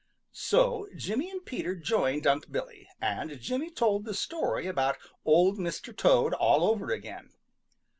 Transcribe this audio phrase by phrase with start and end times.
[0.31, 5.95] So Jimmy and Peter joined Unc' Billy, and Jimmy told the story about Old Mr.
[5.95, 7.29] Toad all over again.